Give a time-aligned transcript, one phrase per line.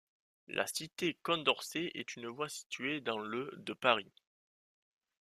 [0.47, 4.11] La cité Condorcet est une voie située dans le de Paris.